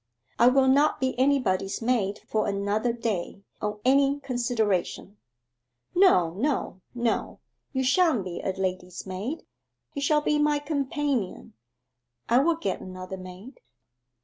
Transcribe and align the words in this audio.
I 0.39 0.47
will 0.47 0.67
not 0.67 0.99
be 0.99 1.13
anybody's 1.19 1.79
maid 1.79 2.21
for 2.27 2.47
another 2.47 2.91
day 2.91 3.43
on 3.61 3.79
any 3.85 4.19
consideration.' 4.21 5.17
'No, 5.93 6.31
no, 6.31 6.81
no. 6.95 7.39
You 7.71 7.83
shan't 7.83 8.23
be 8.25 8.39
a 8.41 8.51
lady's 8.51 9.05
maid. 9.05 9.45
You 9.93 10.01
shall 10.01 10.21
be 10.21 10.39
my 10.39 10.57
companion. 10.57 11.53
I 12.27 12.39
will 12.39 12.55
get 12.55 12.81
another 12.81 13.15
maid. 13.17 13.59